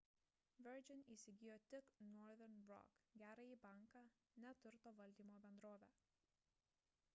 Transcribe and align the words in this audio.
virgin 0.67 1.03
įsigijo 1.15 1.57
tik 1.73 1.91
northern 2.13 2.57
rock 2.71 2.97
gerąjį 3.23 3.59
banką 3.67 4.05
ne 4.47 4.57
turto 4.65 4.97
valdymo 5.03 5.39
bendrovę 5.47 5.93